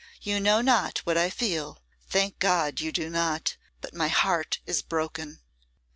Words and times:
You 0.19 0.39
know 0.39 0.61
not 0.61 0.97
what 1.05 1.15
I 1.15 1.29
feel. 1.29 1.77
Thank 2.09 2.39
God, 2.39 2.79
you 2.81 2.91
do 2.91 3.07
not; 3.07 3.55
but 3.81 3.93
my 3.93 4.07
heart 4.07 4.59
is 4.65 4.81
broken. 4.81 5.41